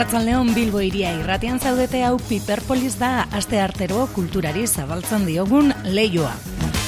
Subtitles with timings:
[0.00, 6.30] Arratzaldeon Bilbo iria irratian zaudete hau Piperpolis da aste artero kulturari zabaltzen diogun leioa.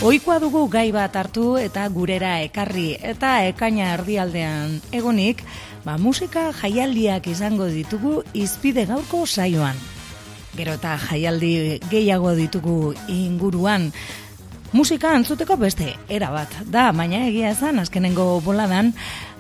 [0.08, 5.44] Oikoa dugu gai bat hartu eta gurera ekarri eta ekaina erdialdean egonik,
[5.84, 9.76] ba musika jaialdiak izango ditugu izpide gaurko saioan.
[10.56, 13.90] Gero eta jaialdi gehiago ditugu inguruan,
[14.72, 18.94] Musika antzuteko beste era bat da, baina egia esan azkenengo boladan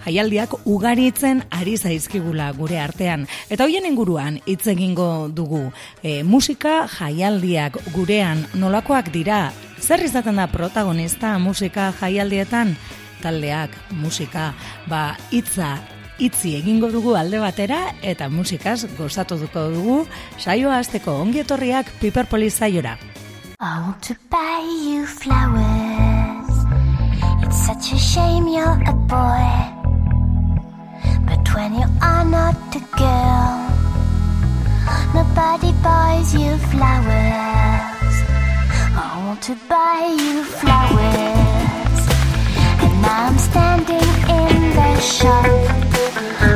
[0.04, 3.26] jaialdiak ugaritzen ari zaizkigula gure artean.
[3.50, 5.70] Eta hoien inguruan hitz egingo dugu.
[6.02, 9.52] E, musika jaialdiak gurean nolakoak dira?
[9.80, 12.76] Zer izaten da protagonista musika jaialdietan?
[13.22, 14.52] Taldeak musika
[14.90, 15.78] ba hitza
[16.22, 19.98] itzi egingo dugu alde batera eta musikaz gozatu duko dugu
[20.38, 21.86] saioa hasteko ongi etorriak.
[23.64, 26.50] I want to buy you flowers.
[27.44, 29.81] It's such a shame you're a boy.
[31.54, 33.68] When you are not a girl,
[35.12, 38.14] nobody buys you flowers.
[38.96, 42.00] I want to buy you flowers.
[42.82, 44.08] And now I'm standing
[44.40, 46.51] in the shop.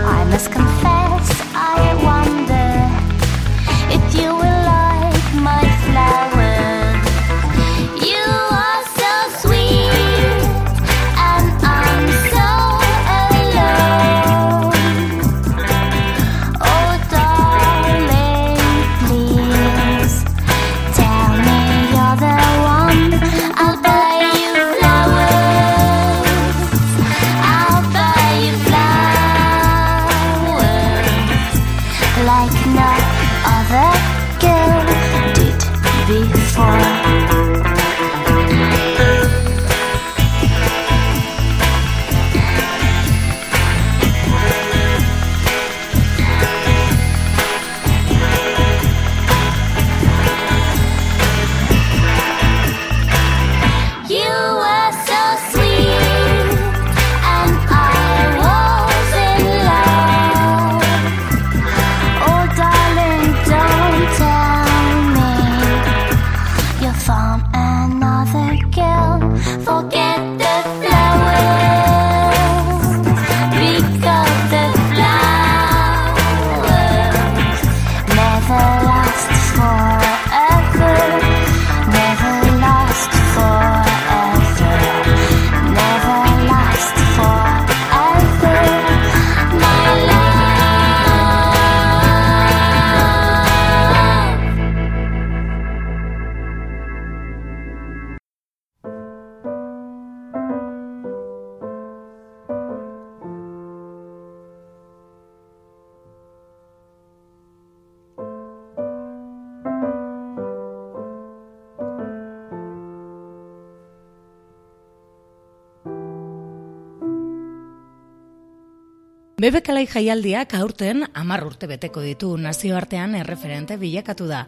[119.36, 124.38] Bebekalai jaialdiak aurten amar urte beteko ditu nazioartean erreferente bilakatu da.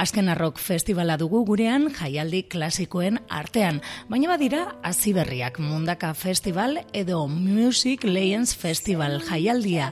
[0.00, 8.06] Azken arrok festivala dugu gurean jaialdi klasikoen artean, baina badira aziberriak mundaka festival edo Music
[8.08, 9.90] Legends Festival jaialdia.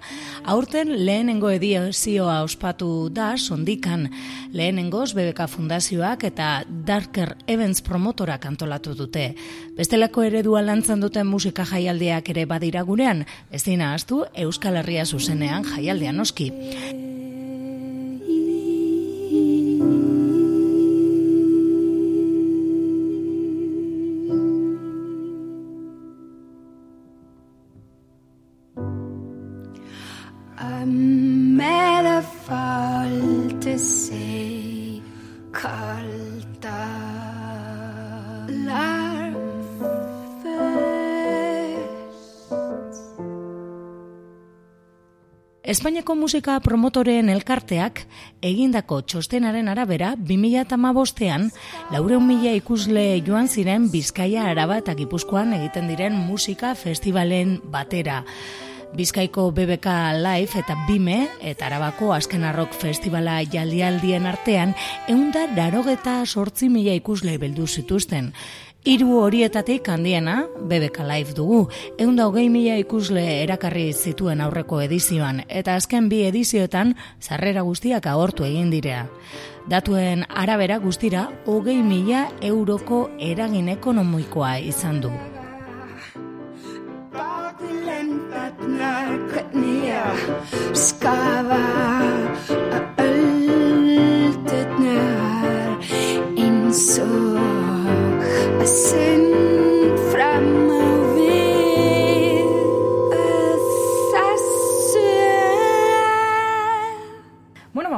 [0.48, 4.08] Aurten lehenengo ediozioa ospatu da sondikan.
[4.56, 9.34] Lehenengoz Bebeka Fundazioak eta Darker Events promotorak antolatu dute.
[9.76, 15.66] Bestelako eredua lantzan duten musika jaialdiak ere badira gurean, ez dina astu, Euskal Herria zuzenean
[15.66, 16.52] jaialdea noski.
[45.76, 47.98] Espainiako musika promotoreen elkarteak
[48.48, 51.50] egindako txostenaren arabera 2008an
[51.92, 58.22] laureun mila ikusle joan ziren Bizkaia Araba eta Gipuzkoan egiten diren musika festivalen batera.
[58.96, 59.92] Bizkaiko BBK
[60.22, 64.72] Live eta Bime eta Arabako Azken Arrok Festivala jaldialdien artean
[65.12, 68.32] eunda darogeta sortzi mila ikusle beldu zituzten.
[68.86, 71.64] Hiru horietatik handiena, BBK Live dugu,
[71.98, 78.46] eunda hogei mila ikusle erakarri zituen aurreko edizioan, eta azken bi edizioetan zarrera guztiak agortu
[78.46, 79.08] egin direa.
[79.66, 85.10] Datuen arabera guztira, hogei mila euroko eragin ekonomikoa izan du.
[90.78, 91.95] Skava
[98.76, 99.25] Sin.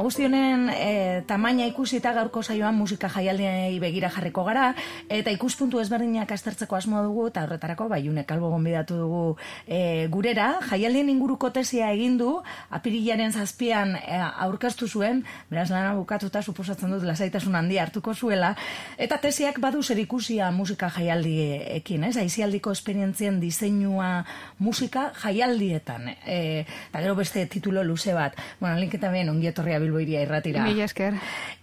[0.09, 4.75] Bueno, guztionen e, tamaina ikusi eta gaurko saioan musika jaialdiei begira jarriko gara,
[5.09, 10.61] eta ikuspuntu ezberdinak aztertzeko asmo dugu, eta horretarako, bai, une kalbo gonbidatu dugu e, gurera,
[10.71, 12.41] jaialdien inguruko tesia egin du,
[12.71, 18.55] apirilaren zazpian e, aurkeztu zuen, beraz lana bukatuta suposatzen dut lasaitasun handia hartuko zuela,
[18.97, 22.17] eta tesiak badu zer ikusia musika jaialdiekin, ez?
[22.17, 24.25] Aizialdiko esperientzien diseinua
[24.59, 26.09] musika jaialdietan.
[26.25, 28.37] E, eta gero beste titulo luze bat.
[28.61, 30.63] Bueno, linketa ben, ongi etorria bilboiria irratira.
[30.65, 31.15] Mila esker.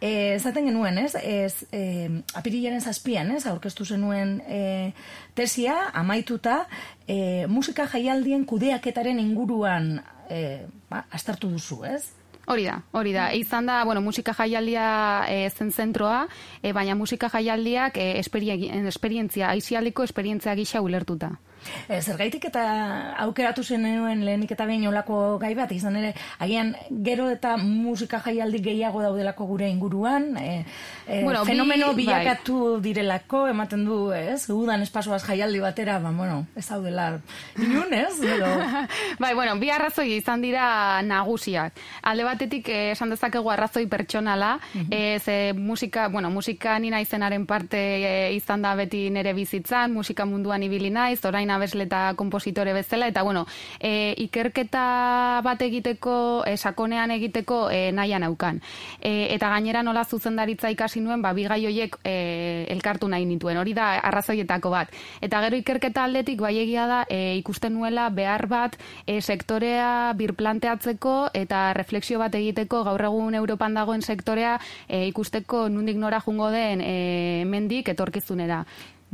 [0.02, 1.16] E, zaten genuen, ez?
[1.16, 3.46] ez e, apirilaren zazpian, ez?
[3.48, 4.92] Aurkeztu zenuen e,
[5.34, 6.66] tesia, amaituta,
[7.08, 12.04] e, musika jaialdien kudeaketaren inguruan e, ba, astartu duzu, ez?
[12.46, 13.32] Hori da, hori da.
[13.34, 16.28] Izan da, bueno, musika jaialdia e, zen zentroa,
[16.62, 21.32] e, baina musika jaialdiak e, esperientzia, aizialiko esperientzia gisa ulertuta.
[21.88, 22.64] E, zergaitik eta
[23.26, 26.74] aukeratu zenuen lehenik eta behin olako gai bat, izan ere, agian
[27.06, 30.66] gero eta musika jaialdi gehiago daudelako gure inguruan, e,
[31.08, 32.82] e, bueno, fenomeno bi, bilakatu bai.
[32.90, 37.08] direlako, ematen du, ez, udan espasoaz jaialdi batera, ba, bueno, ez daudela
[37.58, 38.20] inun, ez?
[38.22, 38.52] Edo...
[39.24, 41.78] bai, bueno, bi arrazoi izan dira nagusiak.
[42.06, 48.36] Alde batetik, esan dezakegu arrazoi pertsonala, mm ze musika, bueno, musika nina izenaren parte eh,
[48.36, 53.24] izan da beti nere bizitzan, musika munduan ibili naiz, orain abesle eta kompositore bezala, eta
[53.24, 53.46] bueno,
[53.80, 58.62] e, ikerketa bat egiteko, e, sakonean egiteko e, nahian aukan.
[59.00, 62.16] E, eta gainera nola zuzendaritza ikasi nuen, ba, bigai hoiek e,
[62.76, 64.94] elkartu nahi nituen, hori da arrazoietako bat.
[65.22, 71.16] Eta gero ikerketa aldetik, bai egia da, e, ikusten nuela behar bat e, sektorea birplanteatzeko
[71.34, 76.82] eta refleksio bat egiteko gaur egun Europan dagoen sektorea e, ikusteko nundik nora jungo den
[76.82, 78.64] e, mendik etorkizunera.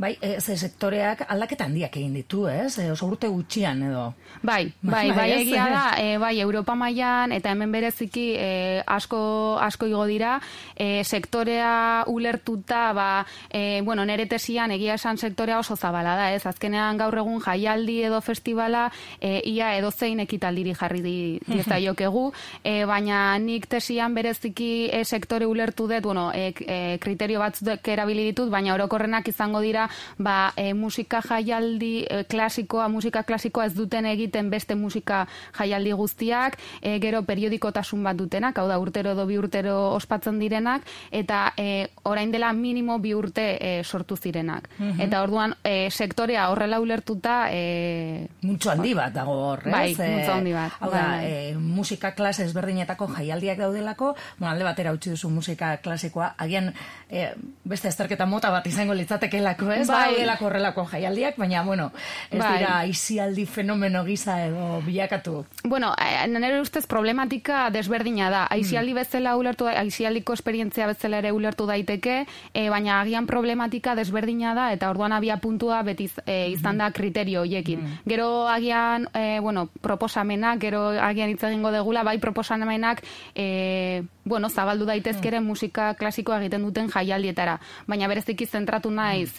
[0.02, 2.74] Bai, e, ze sektoreak aldaketa handiak egin ditu, ez?
[2.82, 4.08] E, oso urte gutxian edo.
[4.42, 8.48] Bai, bai, bai, bai egia da, e, bai, Europa mailan eta hemen bereziki e,
[8.82, 9.20] asko,
[9.62, 10.32] asko igo dira,
[10.74, 13.06] e, sektorea ulertuta, ba,
[13.46, 16.42] e, bueno, nere tesian egia esan sektorea oso zabala da, ez?
[16.50, 18.88] Azkenean gaur egun jaialdi edo festivala,
[19.20, 21.14] e, ia edo zein ekitaldiri jarri di,
[21.52, 22.24] diezta jokegu,
[22.64, 28.26] e, baina nik tesian bereziki e, sektore ulertu dut, bueno, e, e, kriterio batzuk erabili
[28.32, 29.86] ditut, baina orokorrenak izango dira
[30.18, 35.26] ba, e, musika jaialdi e, klasikoa, musika klasikoa ez duten egiten beste musika
[35.58, 40.86] jaialdi guztiak, e, gero periodikotasun bat dutenak, hau da urtero edo bi urtero ospatzen direnak,
[41.10, 44.68] eta e, orain dela minimo bi urte e, sortu zirenak.
[44.78, 45.00] Mhm.
[45.00, 47.48] Eta orduan e, sektorea horrela ulertuta...
[47.50, 49.72] E, Muntxo handi bat dago horrez.
[49.72, 50.78] Bai, muntxo handi bat.
[50.80, 51.26] Hau da, bai.
[51.26, 56.72] e, musika klase ezberdinetako jaialdiak daudelako, bueno, alde batera utzi duzu musika klasikoa, agian
[57.10, 57.28] e,
[57.64, 59.86] beste azterketa mota bat izango litzatekelako, ez?
[59.88, 61.90] Bai, delako horrelako jaialdiak, baina, bueno,
[62.30, 62.58] ez bai.
[62.58, 65.44] dira izialdi fenomeno gisa edo bilakatu.
[65.64, 68.46] Bueno, eh, nire ustez problematika desberdina da.
[68.50, 69.00] Aizialdi hmm.
[69.02, 74.90] bezala ulertu, aizialdiko esperientzia bezala ere ulertu daiteke, e, baina agian problematika desberdina da, eta
[74.90, 77.80] orduan abia puntua beti e, izan da kriterio hoiekin.
[77.80, 77.98] Hmm.
[78.06, 83.02] Gero agian, e, bueno, proposamenak, gero agian hitz egingo degula, bai proposamenak,
[83.34, 85.46] e, bueno, zabaldu daitezkere mm.
[85.46, 87.58] musika klasikoa egiten duten jaialdietara,
[87.90, 89.32] baina bereziki zentratu naiz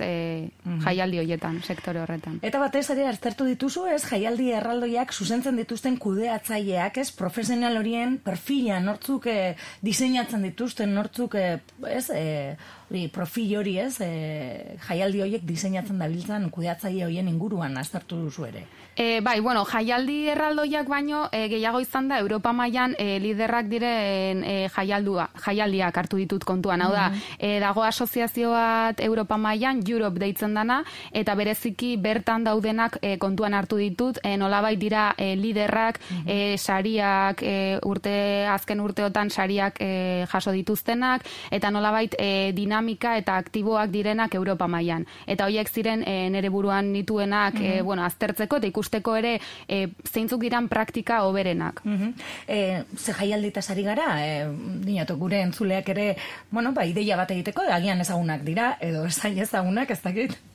[0.64, 0.80] mm.
[0.86, 2.40] jaialdi hoietan, sektore horretan.
[2.46, 8.80] Eta batez ere aztertu dituzu, ez jaialdi erraldoiak zuzentzen dituzten kudeatzaileak, ez profesional horien perfila
[8.84, 11.48] nortzuk e, diseinatzen dituzten nortzuk e,
[11.90, 12.24] ez e,
[12.94, 18.66] hori profil hori, ez e, jaialdi horiek diseinatzen dabiltzan kudeatzaile horien inguruan aztertu duzu ere.
[18.94, 24.44] E, bai, bueno, jaialdi erraldoiak baino e, gehiago izan da Europa mailan e, liderrak diren
[24.46, 26.84] e, jaialdua, jaialdiak hartu ditut kontuan.
[26.86, 27.08] Hau da,
[27.40, 33.58] e, dago asoziazio bat Europa mailan Europe deitzen dana eta bereziki bertan daudenak e, kontuan
[33.58, 34.22] hartu ditut.
[34.22, 35.98] E, nolabait dira e, liderrak,
[36.28, 43.38] e, sariak, e, urte azken urteotan sariak e, jaso dituztenak eta nolabait e, dinamika eta
[43.38, 45.06] aktiboak direnak Europa mailan.
[45.28, 50.42] Eta hoiek ziren e, nere buruan nituenak, e, bueno, aztertzeko eta ikusteko ere e, zeintzuk
[50.42, 51.82] diran praktika oberenak.
[51.84, 52.14] Mm -hmm.
[52.48, 54.48] e, ze jaialdita sari gara, e,
[54.86, 56.16] dinatu gure entzuleak ere,
[56.52, 60.53] bueno, ba, ideia bat egiteko, agian ezagunak dira, edo ezain ezagunak, ez dakit.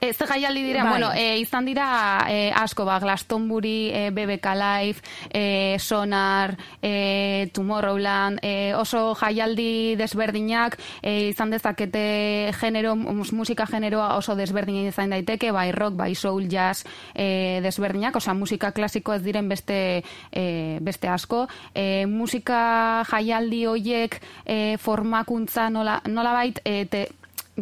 [0.00, 0.90] E, ze jaialdi dira, bai.
[0.92, 5.00] bueno, e, izan dira e, asko, ba, Glastonbury, e, BBK Live,
[5.30, 14.36] e, Sonar, e, Tomorrowland, e, oso jaialdi desberdinak, e, izan dezakete genero, musika generoa oso
[14.36, 16.84] desberdina izan daiteke, bai rock, bai soul, jazz
[17.14, 21.46] e, desberdinak, osea, musika klasiko ez diren beste, e, beste asko.
[21.74, 27.06] E, musika jaialdi hoiek e, formakuntza nola, nola bait, e, te,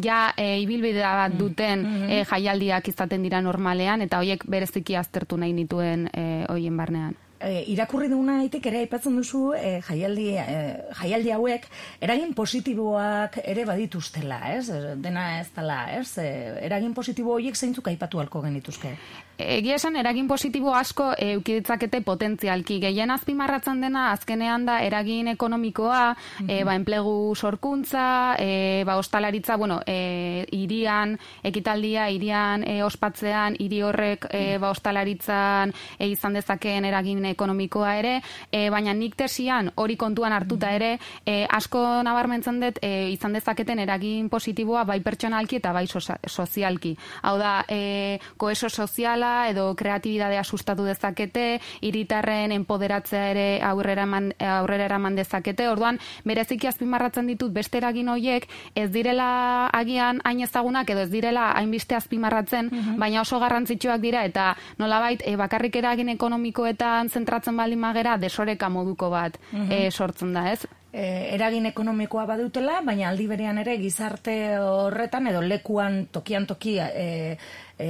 [0.03, 1.37] ja e, ibilbidea bat mm.
[1.39, 2.25] duten mm -hmm.
[2.31, 7.15] jaialdiak izaten dira normalean eta hoiek bereziki aztertu nahi nituen e, hoien barnean.
[7.39, 10.57] e, irakurri duguna aitik ere aipatzen duzu e, jaialdi, e,
[11.01, 11.67] jaialdi hauek
[12.07, 14.65] eragin positiboak ere badituztela, ez?
[15.01, 16.17] Dena ez dela, ez?
[16.21, 16.27] E,
[16.65, 18.95] eragin positibo horiek zeintzuk aipatu halko genituzke?
[19.37, 22.77] Egia esan eragin positibo asko eukiditzakete potentzialki.
[22.79, 26.63] Gehien azpimarratzen dena azkenean da eragin ekonomikoa, mm -hmm.
[26.65, 34.27] ba, enplegu sorkuntza, e, ba, ostalaritza, bueno, e, irian, ekitaldia, irian e, ospatzean, iri horrek
[34.31, 40.33] e, ba, ostalaritzan e, izan dezakeen eragin ekonomikoa ere, e, baina nik tesian hori kontuan
[40.33, 45.87] hartuta ere, e, asko nabarmentzen dut e, izan dezaketen eragin positiboa bai pertsonalki eta bai
[46.27, 46.97] sozialki.
[47.21, 54.87] Hau da, e, koeso soziala, edo kreatibidadea sustatu dezakete, hiritarren enpoderatzea ere aurrera eman, aurrera
[54.89, 55.67] eraman dezakete.
[55.69, 59.29] Orduan, bereziki azpimarratzen ditut beste eragin hoiek ez direla
[59.73, 62.99] agian hain ezagunak edo ez direla hainbeste azpimarratzen, mhm.
[63.01, 69.09] baina oso garrantzitsuak dira eta nolabait e, bakarrik eragin ekonomikoetan zentratzen baldin magera desoreka moduko
[69.13, 70.65] bat mm sortzen da, ez?
[70.95, 77.35] E, eragin ekonomikoa badutela, baina aldi berean ere gizarte horretan edo lekuan tokian toki e,
[77.75, 77.87] e,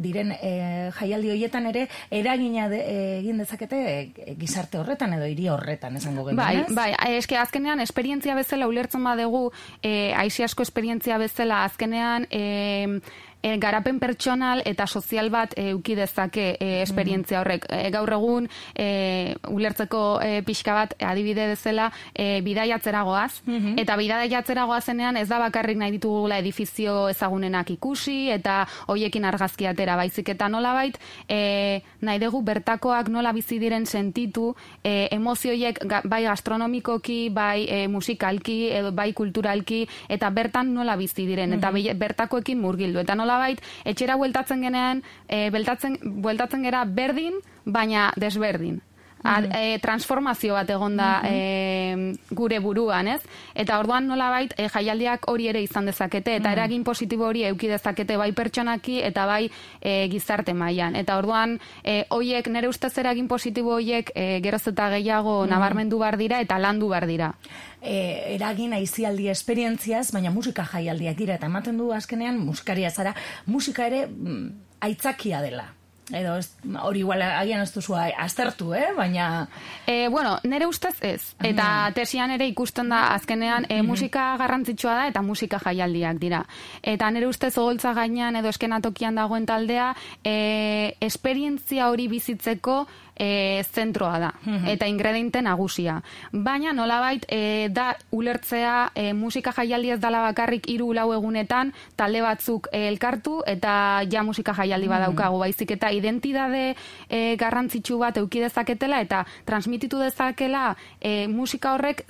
[0.00, 0.52] diren e,
[0.96, 2.80] jaialdi horietan ere eragina de,
[3.18, 6.40] egin dezakete e, gizarte horretan edo hiri horretan esango genuen.
[6.40, 6.64] Bai,
[6.96, 9.50] bai, eske azkenean esperientzia bezala ulertzen badegu,
[9.82, 13.00] eh aisi asko esperientzia bezala azkenean eh
[13.42, 17.66] e, garapen pertsonal eta sozial bat e, uki dezake e, esperientzia horrek.
[17.70, 23.78] E, gaur egun, e, ulertzeko e, pixka bat adibide bezala, e, bidaiatzera goaz, mhm.
[23.80, 29.96] eta bidaiatzera goazenean ez da bakarrik nahi ditugula edifizio ezagunenak ikusi, eta hoiekin argazki atera
[29.96, 34.54] baizik eta nola bait, e, nahi dugu bertakoak nola bizi diren sentitu,
[34.84, 41.54] e, emozioiek bai gastronomikoki, bai e, musikalki, edo bai kulturalki, eta bertan nola bizi diren,
[41.58, 41.98] eta mhm.
[41.98, 48.80] bertakoekin murgildu, eta nola nolabait etxera bueltatzen genean, e, bueltatzen, bueltatzen gera berdin, baina desberdin.
[49.22, 53.20] Mm transformazio bat egon da e, gure buruan, ez?
[53.54, 58.16] Eta orduan nolabait e, jaialdiak hori ere izan dezakete eta eragin positibo hori eduki dezakete
[58.16, 59.50] bai pertsonaki eta bai
[59.80, 60.96] e, gizarte mailan.
[60.96, 66.16] Eta orduan e, hoiek nere ustez eragin positibo hoiek e, geroz eta gehiago nabarmendu bar
[66.16, 67.34] dira eta landu bar dira
[67.82, 73.14] e, eragin aizialdi esperientziaz, baina musika jaialdiak dira, eta ematen du azkenean musikaria zara,
[73.46, 74.48] musika ere mm,
[74.88, 75.68] aitzakia dela.
[76.12, 76.38] Edo
[76.82, 78.90] hori igual agian ez duzu aztertu, eh?
[78.96, 79.48] baina...
[79.86, 81.34] E, bueno, nere ustez ez.
[81.38, 81.94] Eta mm.
[81.94, 86.42] tesian ere ikusten da azkenean e, musika garrantzitsua da eta musika jaialdiak dira.
[86.82, 89.92] Eta nere ustez ogoltza gainean edo eskenatokian dagoen taldea
[90.24, 92.86] e, esperientzia hori bizitzeko
[93.20, 94.66] e, zentroa da, mhm.
[94.72, 96.00] eta ingrediente nagusia.
[96.32, 102.22] Baina nolabait e, da ulertzea e, musika jaialdi ez dala bakarrik hiru lau egunetan talde
[102.24, 104.94] batzuk e, elkartu eta ja musika jaialdi mhm.
[104.96, 106.74] badaukagu baizik eta identidade
[107.08, 112.06] e, garrantzitsu bat euki dezaketela eta transmititu dezakela e, musika horrek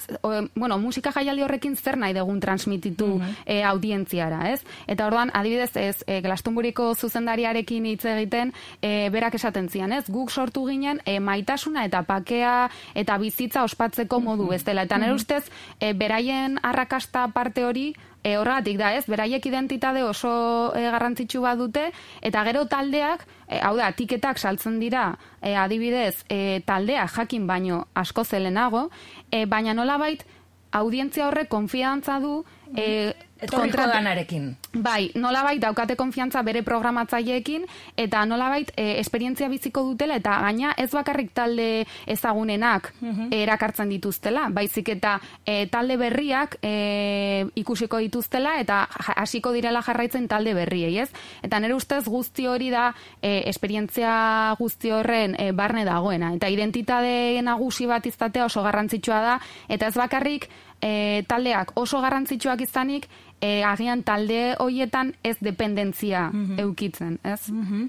[0.54, 3.38] bueno, musika jaialdi horrekin zer nahi dugun transmititu mm
[3.70, 4.60] audientziara, ez?
[4.90, 8.52] Eta orduan, adibidez, ez, e, Glastonburiko zuzendariarekin hitz egiten,
[8.82, 10.04] e, berak esaten zian, ez?
[10.10, 14.84] Guk sortu ginen e, maitasuna eta pakea eta bizitza ospatzeko modu ez dela.
[14.88, 15.44] Eta nire ustez,
[15.78, 17.90] e, beraien arrakasta parte hori,
[18.22, 20.32] e, horregatik da ez, beraiek identitate oso
[20.76, 21.86] e, garrantzitsu bat dute,
[22.22, 27.86] eta gero taldeak, e, hau da, tiketak saltzen dira, e, adibidez, e, taldea jakin baino
[27.94, 28.88] asko zelenago,
[29.30, 30.24] e, baina nolabait,
[30.72, 32.44] audientzia horrek konfiantza du,
[32.76, 34.50] e, Etorriko danarekin.
[34.84, 37.64] Bai, nolabait daukate konfiantza bere programatzaileekin
[37.98, 43.32] eta nolabait e, esperientzia biziko dutela eta gaina ez bakarrik talde ezagunenak mhm.
[43.32, 48.82] erakartzen dituztela, baizik eta e, talde berriak e, ikusiko dituztela eta
[49.16, 51.08] hasiko direla jarraitzen talde berriei, ez?
[51.42, 52.90] Eta nere ustez guzti hori da
[53.22, 59.38] e, esperientzia guzti horren e, barne dagoena eta identitate nagusi bat izatea oso garrantzitsua da
[59.68, 63.08] eta ez bakarrik e, taldeak oso garrantzitsuak izanik,
[63.40, 67.48] e, agian talde hoietan ez dependentzia mm eukitzen, ez?
[67.48, 67.88] Mm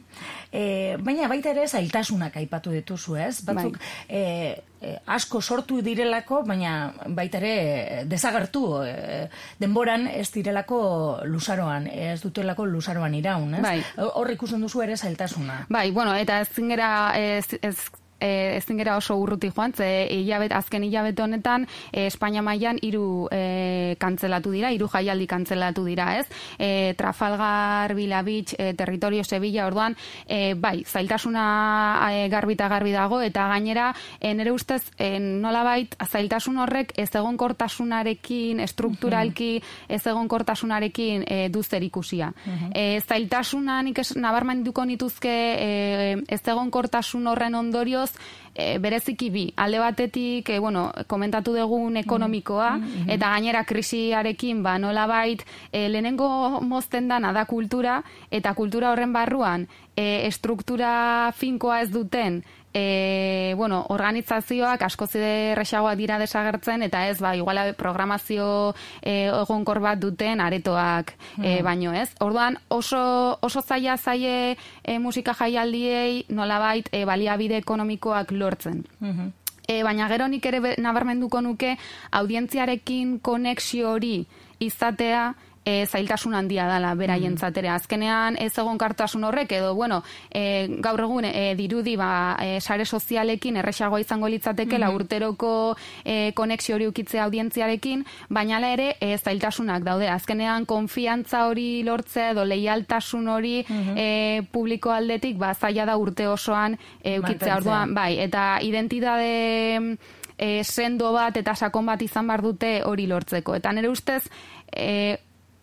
[1.03, 3.41] baina baita ere zailtasunak aipatu dituzu, ez?
[3.48, 3.88] Batzuk bai.
[4.10, 9.27] e, asko sortu direlako, baina baita ere desagertu e,
[9.62, 10.81] denboran ez direlako
[11.25, 13.63] lusaroan, ez dutelako lusaroan iraun, ez?
[13.63, 13.79] Bai.
[14.12, 15.65] Hor ikusten duzu ere zailtasuna.
[15.69, 17.77] Bai, bueno, eta ez zingera ez, ez
[18.21, 23.27] e, ezin gera oso urruti joan, ze hilabet, azken hilabete honetan e, Espainia mailan hiru
[23.31, 26.27] e, kantzelatu dira, hiru jaialdi kantzelatu dira, ez?
[26.57, 29.95] E, Trafalgar, Beach, e, Territorio Sevilla, orduan,
[30.27, 35.63] e, bai, zailtasuna e, garbi eta garbi dago, eta gainera, e, nire ustez, e, nola
[35.63, 39.51] bait, zailtasun horrek ez egon kortasunarekin, estrukturalki,
[39.89, 42.31] ez egon kortasunarekin e, duzer ikusia.
[42.75, 48.10] E, zailtasuna nik nabarman duko nituzke e, ez egon kortasun horren ondorioz,
[48.55, 49.45] e, bereziki bi.
[49.55, 53.11] Alde batetik, e, bueno, komentatu dugun ekonomikoa, mm -hmm.
[53.13, 59.13] eta gainera krisiarekin, ba, nola bait, e, lehenengo mozten dana da kultura, eta kultura horren
[59.13, 67.07] barruan, e, estruktura finkoa ez duten, e, bueno, organizazioak asko zide erresagoa dira desagertzen, eta
[67.09, 71.65] ez, ba, iguala programazio e, egonkor bat duten aretoak e, hmm.
[71.65, 72.09] baino, ez?
[72.19, 78.83] Orduan, oso, oso zaila zaie e, musika jaialdiei nolabait e, baliabide ekonomikoak lortzen.
[78.99, 79.31] Mm
[79.71, 81.75] E, baina gero nik ere nabarmenduko nuke
[82.17, 84.25] audientziarekin konexio hori
[84.59, 87.71] izatea e, zailtasun handia dela beraien zatera.
[87.71, 87.75] Mm.
[87.75, 92.85] Azkenean ez egon kartasun horrek edo, bueno, e, gaur egun e, dirudi ba, e, sare
[92.85, 94.95] sozialekin erresagoa izango litzateke mm -hmm.
[94.95, 100.09] urteroko e, konexio hori ukitzea audientziarekin, baina ere e, zailtasunak daude.
[100.09, 106.27] Azkenean konfiantza hori lortzea edo leialtasun hori mm e, publiko aldetik ba, zaila da urte
[106.27, 109.97] osoan e, ukitzea orduan, bai, eta identitate
[110.37, 113.55] e, sendo bat eta sakon bat izan bar dute hori lortzeko.
[113.55, 114.23] Eta nire ustez,
[114.71, 115.17] e,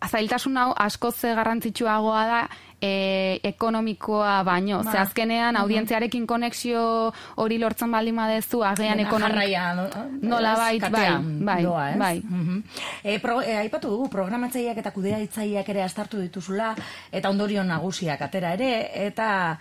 [0.07, 2.41] zailtasun hau asko ze garrantzitsuagoa da
[2.81, 4.83] e, ekonomikoa baino.
[4.83, 4.91] Ba.
[4.91, 5.61] Ze azkenean mhm.
[5.61, 10.05] audientziarekin konexio hori lortzen baldin badezu agian ekonomikoa.
[10.21, 11.07] Nola bai, bai,
[11.43, 12.21] bai, doa, bai.
[12.23, 12.63] Mm
[13.03, 16.73] e, pro, e, aipatu dugu programatzaileak eta kudeaitzaileak ere astartu dituzula
[17.11, 19.57] eta ondorio nagusiak atera ere eta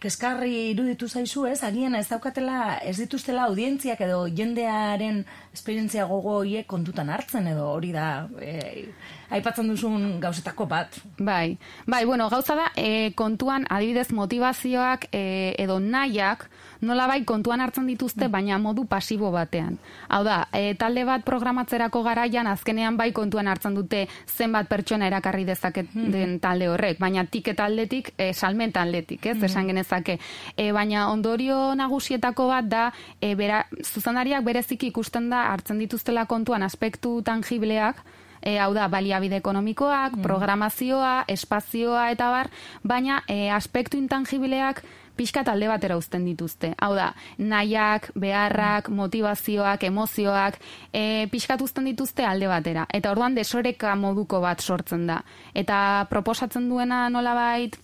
[0.00, 5.22] keskarri iruditu zaizu ez, agian ez daukatela, ez dituztela audientziak edo jendearen
[5.52, 8.86] esperientzia gogo hiek kontutan hartzen edo hori da e,
[9.34, 11.00] aipatzen duzun gauzetako bat.
[11.18, 16.48] Bai, bai, bueno, gauza da, e, kontuan adibidez motivazioak e, edo nahiak,
[16.84, 19.78] nola bai kontuan hartzen dituzte, baina modu pasibo batean.
[20.08, 25.44] Hau da, e, talde bat programatzerako garaian, azkenean bai kontuan hartzen dute zenbat pertsona erakarri
[25.48, 26.10] dezaket hmm.
[26.12, 29.44] den talde horrek, baina tiket aldetik, e, salmenta aldetik, ez, hmm.
[29.50, 30.18] esan genezake.
[30.56, 32.84] E, baina ondorio nagusietako bat da,
[33.20, 38.04] e, bera, zuzanariak berezik ikusten da hartzen dituztela kontuan aspektu tangibleak,
[38.44, 40.26] e, hau da, baliabide ekonomikoak, hmm.
[40.26, 42.52] programazioa, espazioa eta bar,
[42.84, 44.84] baina e, aspektu intangibileak
[45.16, 46.72] pixka talde batera uzten dituzte.
[46.78, 50.58] Hau da, nahiak, beharrak, motivazioak, emozioak,
[50.92, 52.86] e, pixkat uzten dituzte alde batera.
[52.92, 55.20] Eta orduan desoreka moduko bat sortzen da.
[55.54, 57.76] Eta proposatzen duena nolabait,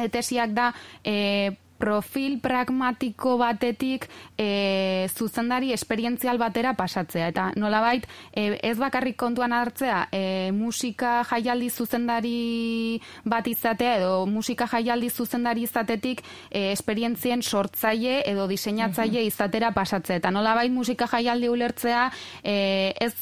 [0.00, 0.72] etesiak da,
[1.04, 4.06] e, profil pragmatiko batetik
[4.40, 7.28] e, zuzendari esperientzial batera pasatzea.
[7.28, 14.68] Eta nolabait, e, ez bakarrik kontuan hartzea, e, musika jaialdi zuzendari bat izatea edo musika
[14.70, 20.22] jaialdi zuzendari izatetik e, esperientzien sortzaile edo diseinatzaile izatera pasatzea.
[20.22, 22.08] Eta nolabait musika jaialdi ulertzea
[22.42, 23.14] e, ez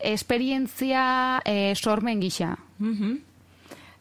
[0.00, 2.56] esperientzia e, sormen gisa.
[2.78, 3.35] Mm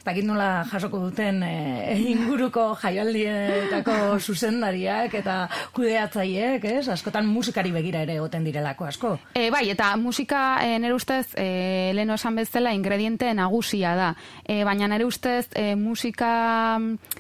[0.06, 5.38] dakit nola jasoko duten e, inguruko jaialdietako zuzendariak eta
[5.74, 6.86] kudeatzaiek, ez?
[6.94, 9.14] Askotan musikari begira ere egoten direlako asko.
[9.34, 14.12] E, bai, eta musika e, nere ustez e, leno esan bezala ingrediente nagusia da.
[14.46, 16.80] E, baina nere ustez e, musika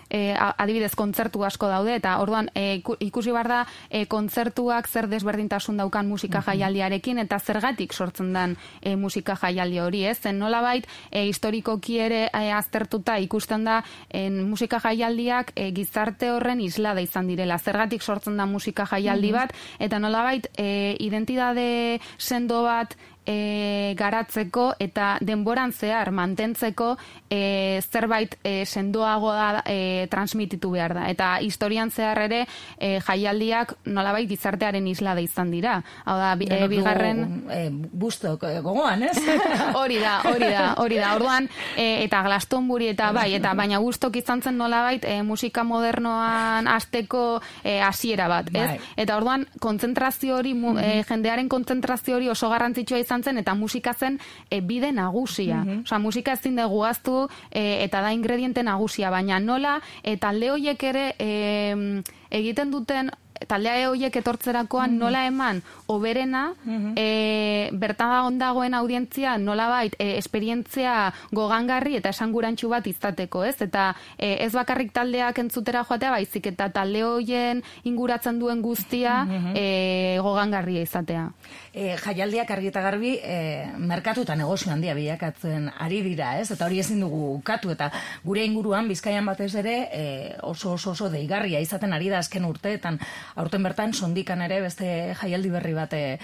[0.09, 5.81] e, adibidez kontzertu asko daude eta orduan e, ikusi bar da e, kontzertuak zer desberdintasun
[5.81, 10.19] daukan musika jaialdiarekin eta zergatik sortzen dan e, musika jaialdi hori, ez?
[10.21, 16.61] Zen nolabait e, historikoki ere e, aztertuta ikusten da en musika jaialdiak e, gizarte horren
[16.61, 17.57] islada izan direla.
[17.57, 25.15] Zergatik sortzen da musika jaialdi bat eta nolabait e, identitate sendo bat e, garatzeko eta
[25.21, 26.95] denboran zehar mantentzeko
[27.29, 31.07] e, zerbait e, sendoago da e, transmititu behar da.
[31.09, 32.45] Eta historian zehar ere
[32.77, 35.79] e, jaialdiak nolabait gizartearen isla da izan dira.
[36.05, 37.23] Hau da, e, bigarren...
[37.51, 39.17] E, busto, gogoan, ez?
[39.81, 41.13] hori da, hori da, hori da.
[41.15, 46.67] Orduan, e, eta Glastonbury eta bai, eta baina gustok izan zen nolabait e, musika modernoan
[46.67, 48.67] asteko e, hasiera bat, ez?
[48.75, 48.79] Bai.
[49.05, 54.19] Eta orduan, kontzentrazio hori, e, jendearen kontzentrazio hori oso garrantzitsua izan zen eta musika zen
[54.49, 55.63] e, bide nagusia.
[55.63, 55.99] Mm -hmm.
[55.99, 61.15] musika ezin dugu aztu e, eta da ingrediente nagusia, baina nola e, talde horiek ere
[61.19, 63.11] e, egiten duten
[63.47, 64.99] taldea horiek etortzerakoan mhm.
[64.99, 72.69] nola eman oberena mm e, bertan ondagoen audientzia nola bait e, esperientzia gogangarri eta esangurantxu
[72.71, 73.57] bat izateko, ez?
[73.61, 79.53] Eta e, ez bakarrik taldeak entzutera joatea baizik eta talde horien inguratzen duen guztia mm
[79.55, 81.27] e, gogangarria izatea.
[81.73, 86.49] E, jaialdiak argi eta garbi e, merkatu eta negozio handia bilakatzen ari dira, ez?
[86.51, 87.91] Eta hori ezin dugu ukatu eta
[88.23, 90.05] gure inguruan bizkaian batez ere e,
[90.41, 92.99] oso oso oso deigarria izaten ari da azken urteetan
[93.35, 94.87] aurten bertan sondikan ere beste
[95.19, 96.17] jaialdi berri bat e,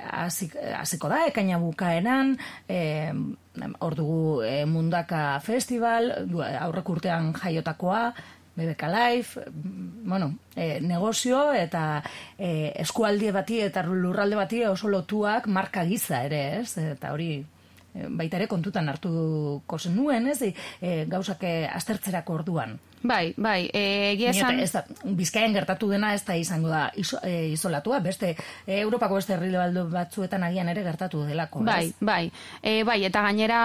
[0.00, 2.36] hasiko da, ekaina bukaeran,
[2.68, 3.12] e,
[3.78, 6.12] hor dugu e, mundaka festival,
[6.60, 8.04] aurrek urtean jaiotakoa,
[8.60, 12.02] BBK Life, bueno, e, negozio eta
[12.36, 16.76] e, eskualdi bati eta lurralde bati oso lotuak marka giza ere, ez?
[16.78, 17.38] Eta hori
[17.90, 20.42] baita ere kontutan hartuko zenuen, ez?
[20.42, 22.78] E, gauzak aztertzerako orduan.
[23.02, 24.58] Bai, bai, e, egia esan...
[24.60, 24.82] Ez da,
[25.16, 28.34] bizkaien gertatu dena ez da izango da iso, e, izolatua, beste,
[28.66, 29.48] e, Europako beste herri
[29.88, 31.62] batzuetan agian ere gertatu delako.
[31.64, 33.60] Bai, bai, e, bai, eta gainera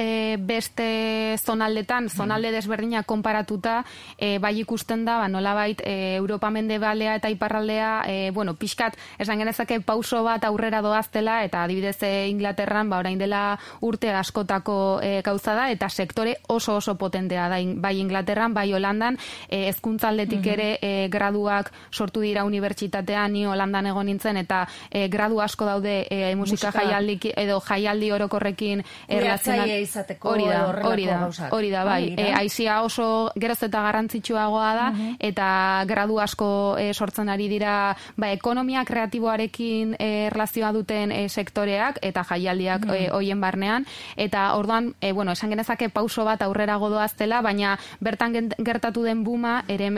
[0.00, 3.82] e, beste zonaldetan, zonalde desberdinak konparatuta,
[4.16, 8.56] e, bai ikusten da, ba, nola bait, e, Europa mende balea eta iparraldea, e, bueno,
[8.56, 14.14] pixkat, esan genezake pauso bat aurrera doaztela, eta adibidez e, Inglaterran, ba, orain dela urte
[14.16, 19.58] askotako e, gauza da, eta sektore oso oso potentea da, bai Inglaterran, bai Holandan, e,
[19.58, 25.42] eh, ezkuntzaldetik ere e, graduak sortu dira unibertsitatean, ni Holandan egon nintzen, eta e, gradu
[25.44, 30.16] asko daude e, musika, jaialdi edo jaialdi orokorrekin erlazionat.
[30.22, 31.18] Hori da, hori da,
[31.50, 32.14] hori da, bai.
[32.16, 35.16] E, aizia oso geroz eta garrantzitsuagoa da, mhm.
[35.30, 35.48] eta
[35.88, 42.86] gradu asko e, sortzen ari dira ba, ekonomia kreatiboarekin erlazioa duten e, sektoreak, eta jaialdiak
[42.86, 43.84] mm hoien barnean,
[44.20, 48.34] eta orduan, e, bueno, esan genezake pauso bat aurrera godoaztela, baina bertan
[48.68, 49.90] gertatu den buma ere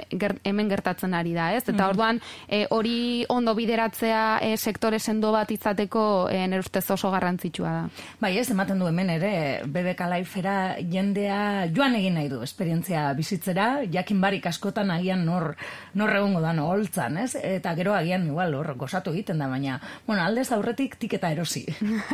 [0.44, 1.64] hemen gertatzen ari da, ez?
[1.66, 1.88] Eta mm.
[1.90, 7.72] orduan e, hori ondo bideratzea e, sektore sendo bat izateko e, nere ustez oso garrantzitsua
[7.74, 7.82] da.
[8.22, 9.32] Bai, ez ematen du hemen ere
[9.66, 15.54] BBK Lifera jendea joan egin nahi du esperientzia bizitzera, jakin barik askotan agian nor
[15.94, 17.34] nor egongo da no holtzan, ez?
[17.34, 21.64] Eta gero agian igual hor gozatu egiten da, baina bueno, aldez aurretik tiketa erosi.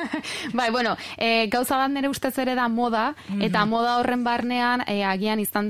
[0.59, 4.83] bai, bueno, e, gauza bat nere ustez ere da moda, mm eta moda horren barnean
[4.91, 5.69] e, agian izan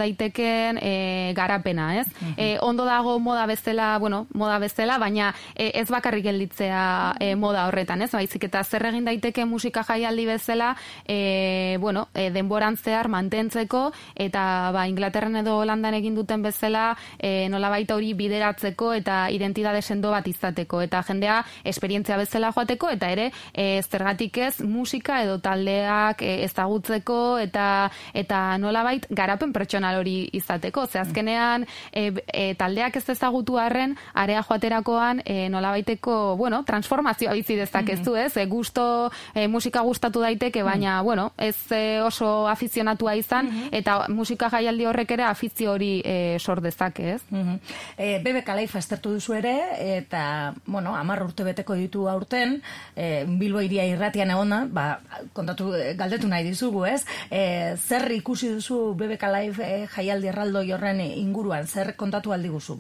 [0.81, 2.07] e, garapena, ez?
[2.37, 7.67] E, ondo dago moda bezala, bueno, moda bezala, baina e, ez bakarrik gelditzea e, moda
[7.69, 8.11] horretan, ez?
[8.13, 10.75] Baizik eta zer egin daiteke musika jaialdi bezala,
[11.07, 17.49] e, bueno, e, denboran zehar mantentzeko eta ba Inglaterran edo Holandan egin duten bezala, e,
[17.49, 23.11] nola baita hori bideratzeko eta identitate sendo bat izateko eta jendea esperientzia bezala joateko eta
[23.15, 27.67] ere e, zergatik ez musika edo taldeak e, ezagutzeko eta
[28.15, 33.97] eta nolabait garapen pertsonal hori izateko izateko, ze azkenean e, e, taldeak ez ezagutu harren,
[34.15, 38.27] area joaterakoan e, nolabaiteko, bueno, transformazioa bizi dezakezu, mm -hmm.
[38.27, 38.37] ez?
[38.37, 43.69] E, gusto, e, musika gustatu daiteke, baina, mm bueno, ez e, oso afizionatua izan, mm
[43.77, 47.23] eta musika jaialdi horrek ere afizio hori e, sor dezake, ez?
[47.31, 47.59] Mm -hmm.
[47.99, 52.63] e, Bebe Kalaifa estertu duzu ere, eta, bueno, amar urte beteko ditu aurten,
[52.97, 55.01] e, Bilbo iria irratian egona, ba,
[55.33, 57.05] kontatu, galdetu nahi dizugu, ez?
[57.31, 62.79] E, zer ikusi duzu Bebe Kalaifa e, jaialdi erraldo horren inguruan, zer kontatu aldi guzu?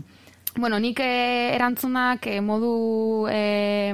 [0.57, 3.93] Bueno, nik eh, erantzunak eh, modu eh,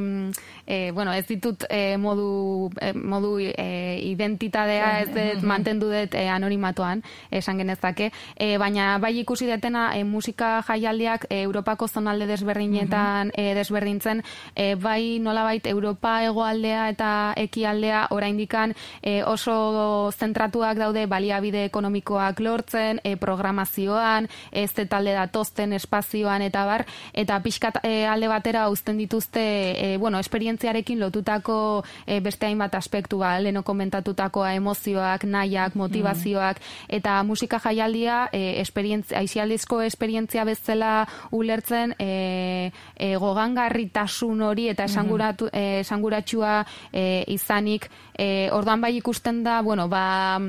[0.66, 6.27] e, bueno, ez ditut e, modu, e, modu e, identitatea ez dut mantendu dut e,
[6.29, 13.33] anonimatoan, esan genezake, e, baina bai ikusi detena e, musika jaialdiak e, Europako zonalde desberdinetan
[13.37, 14.22] e, desberdintzen,
[14.55, 23.01] e, bai nolabait Europa egoaldea eta ekialdea oraindikan e, oso zentratuak daude baliabide ekonomikoak lortzen,
[23.05, 29.42] e, programazioan, ez talde datosten espazioan eta bar, eta pixkat e, alde batera uzten dituzte,
[29.42, 36.61] e, bueno, esperientzia esperientziarekin lotutako e, beste hainbat aspektu ba, leno komentatutakoa emozioak, nahiak, motivazioak,
[36.88, 45.49] eta musika jaialdia e, esperientzia, aizialdizko esperientzia bezala ulertzen e, e, gogangarritasun hori eta esanguratu,
[45.53, 47.88] e, esanguratsua e, izanik,
[48.19, 50.41] e, orduan bai ikusten da, bueno, ba,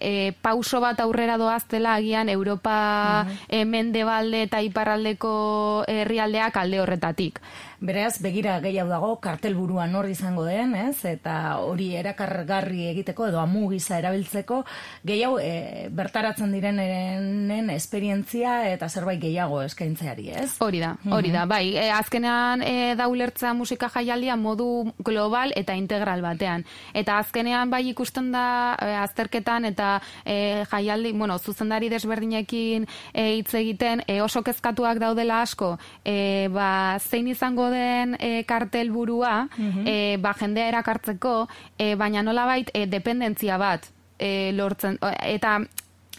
[0.00, 3.38] e, pauso bat aurrera doaztela agian Europa uh -huh.
[3.48, 7.40] e, mendebalde eta iparraldeko herrialdeak alde horretatik.
[7.78, 11.04] Bereaz, begira gehiago dago, kartelburuan hor izango den, ez?
[11.06, 14.64] Eta hori erakargarri egiteko edo amu gisa erabiltzeko
[15.06, 20.48] gehiago e, bertaratzen direnen esperientzia eta zerbait gehiago eskaintzeari, ez?
[20.64, 21.44] Hori da, hori da.
[21.44, 21.52] Mhm.
[21.52, 26.66] Bai, e, azkenean e, da ulertza musika jaialdia modu global eta integral batean.
[26.98, 29.92] Eta azkenean bai ikusten da e, azterketan eta
[30.24, 36.98] e, jaialdi, bueno, zuzendari desberdinekin e, hitz egiten e, oso kezkatuak daudela asko, e, ba,
[36.98, 43.58] zein izango den e, kartel burua, mm ba, jendea erakartzeko, e, baina nolabait e, dependentzia
[43.58, 43.86] bat
[44.18, 45.58] e, lortzen, eta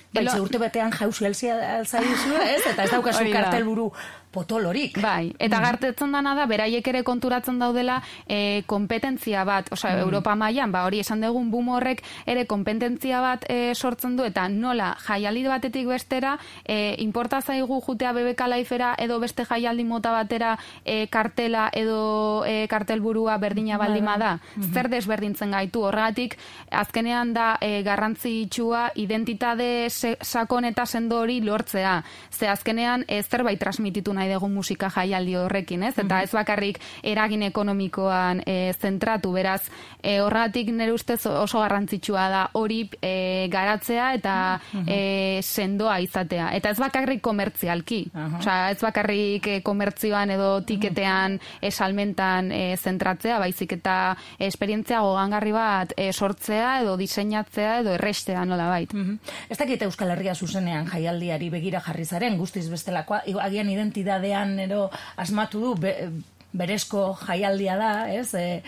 [0.09, 2.63] Bai, urte batean jauzi alzaizu, ez?
[2.71, 3.91] Eta ez daukazu kartel buru
[4.31, 4.99] potolorik.
[5.01, 5.63] Bai, eta mm.
[5.63, 10.03] gartetzen dana da, beraiek ere konturatzen daudela e, kompetentzia bat, osea, mm.
[10.05, 14.45] Europa mailan ba, hori esan dugun boom horrek ere kompetentzia bat e, sortzen du, eta
[14.53, 20.53] nola, jaialdi batetik bestera, e, importa zaigu jutea BBK laifera, edo beste jaialdi mota batera
[20.85, 24.35] e, kartela, edo e, kartelburua berdina baldima da.
[24.35, 24.73] Mm -hmm.
[24.73, 26.37] Zer desberdintzen gaitu, horregatik,
[26.69, 32.03] azkenean da, e, garrantzi itxua, identitate sakon eta sendo hori lortzea.
[32.29, 35.95] Ze azkenean, e, zerbait transmititu nahi dugu musika jaialdi horrekin, ez?
[35.97, 36.23] Eta mhm.
[36.27, 39.61] ez bakarrik eragin ekonomikoan e, zentratu, beraz,
[40.01, 44.35] e, horregatik nire ustez oso garrantzitsua da hori e, garatzea eta
[44.85, 46.51] e, sendoa izatea.
[46.57, 48.01] Eta ez bakarrik komertzialki.
[48.39, 53.95] Osea, ez bakarrik e, komertzioan edo tiketean esalmentan e, zentratzea, baizik eta
[54.49, 58.93] esperientzia gogangarri bat e, sortzea edo diseinatzea edo errestea nola bait.
[59.49, 63.69] Ez dakit Euskal Herria zuzenean jaialdiari begira jarri zaren, guztiz bestelakoa, agian
[64.09, 65.93] identidadean ero asmatu du, be,
[66.53, 68.33] berezko jaialdia da, ez?
[68.33, 68.61] E,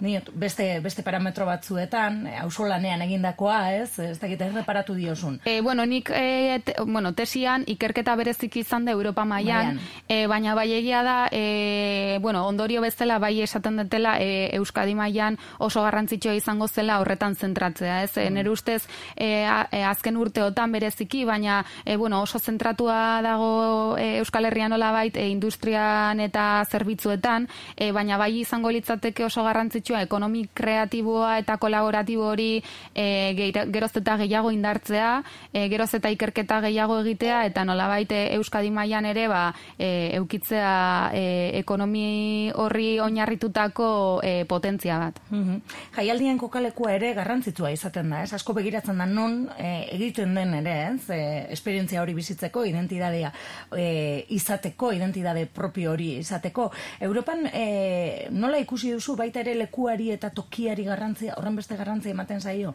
[0.00, 3.98] ni beste beste parametro batzuetan eh, auzolanean egindakoa, ez?
[3.98, 5.40] Ez dakit erreparatu diosun.
[5.44, 10.70] E, bueno, nik e, bueno, tesian ikerketa berezik izan da Europa mailan, e, baina bai
[10.76, 16.68] egia da, e, bueno, ondorio bezala bai esaten dutela e, Euskadi mailan oso garrantzitsua izango
[16.68, 18.14] zela horretan zentratzea, ez?
[18.16, 18.34] Mm.
[18.38, 18.82] nere ustez
[19.16, 25.28] e, azken urteotan bereziki, baina e, bueno, oso zentratua dago e, Euskal Herrian olabait e,
[25.28, 32.28] industrian eta zerbitzuetan, e, baina bai izango litzateke oso garrantzitsua garrantzitsua ekonomi kreatiboa eta kolaboratibo
[32.28, 32.62] hori
[32.94, 33.34] e,
[33.72, 35.22] geroz eta gehiago indartzea,
[35.52, 41.10] e, geroz eta ikerketa gehiago egitea eta nolabait e, Euskadi mailan ere ba, e, eukitzea
[41.14, 45.20] e, ekonomi horri oinarritutako e, potentzia bat.
[45.30, 45.58] Mm
[45.98, 48.32] Jaialdien kokalekua ere garrantzitsua izaten da, ez?
[48.32, 51.08] Asko begiratzen da non e, egiten den ere, ez?
[51.10, 51.20] E,
[51.54, 53.32] esperientzia hori bizitzeko, identidadea
[53.74, 56.68] e, izateko, identidade propio hori izateko.
[57.00, 62.10] Europan e, nola ikusi duzu baita ere leku lekuari eta tokiari garrantzia, horren beste garrantzia
[62.10, 62.74] ematen zaio?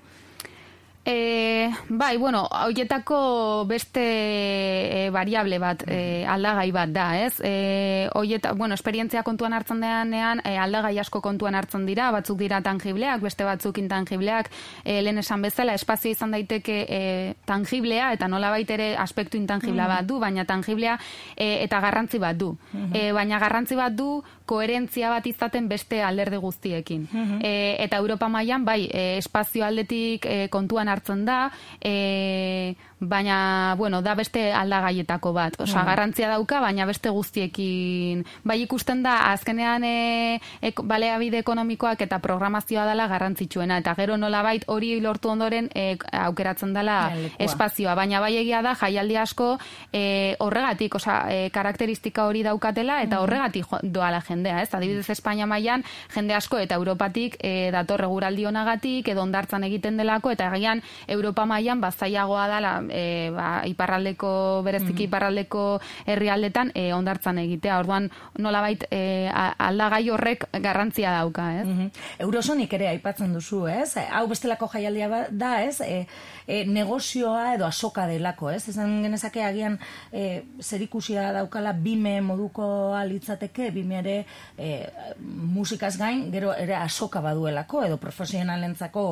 [1.05, 7.41] E, bai, bueno, hoietako beste e, variable bat, e, aldagai bat da, ez?
[7.43, 12.61] E, hoieta, bueno, esperientzia kontuan hartzen deanean, e, aldagai asko kontuan hartzen dira, batzuk dira
[12.63, 14.47] tangibleak, beste batzuk intangibleak,
[14.85, 17.01] e, lehen esan bezala, espazio izan daiteke e,
[17.51, 20.95] tangiblea, eta nola ere aspektu intangiblea bat du, baina tangiblea
[21.35, 22.55] e, eta garrantzi bat du.
[22.93, 27.07] E, baina garrantzi bat du, koherentzia bat izaten beste alderde guztiekin.
[27.41, 31.51] e, eta Europa mailan bai, e, espazio aldetik e, kontuan hartzen da,
[31.81, 32.75] e,
[33.07, 35.59] baina, bueno, da beste aldagaietako bat.
[35.59, 35.85] Osa, mm.
[35.85, 38.23] garrantzia dauka, baina beste guztiekin.
[38.43, 43.79] Bai ikusten da, azkenean e, e, baleabide ekonomikoak eta programazioa dela garrantzitsuena.
[43.83, 46.97] Eta gero nolabait hori lortu ondoren e, aukeratzen dela
[47.39, 47.95] espazioa.
[47.99, 49.53] Baina bai egia da, jaialdi asko
[49.91, 53.23] e, horregatik, osa, e, karakteristika hori daukatela, eta mm.
[53.23, 54.61] horregatik doala jendea.
[54.63, 54.73] Ez?
[54.73, 60.33] Adibidez Espainia mailan jende asko eta Europatik e, dator reguraldi honagatik, edo ondartzan egiten delako,
[60.33, 64.33] eta egian Europa mailan bazaiagoa dela e, ba, iparraldeko,
[64.65, 65.07] bereziki mm.
[65.07, 65.63] iparraldeko
[66.05, 67.79] herrialdetan e, ondartzan egitea.
[67.83, 71.67] Orduan, nolabait e, aldagai horrek garrantzia dauka, ez?
[71.67, 71.91] Mm
[72.23, 73.97] Eurosonik ere aipatzen duzu, ez?
[74.13, 75.81] Hau bestelako jaialdia ba, da, ez?
[75.81, 76.05] E,
[76.47, 78.67] e, negozioa edo asoka delako, ez?
[78.71, 79.77] Ezen genezake agian
[80.11, 82.65] e, zerikusia daukala bime moduko
[82.97, 84.17] alitzateke, bime ere
[84.57, 89.05] e, musikaz gain, gero ere asoka baduelako, edo profesionalentzako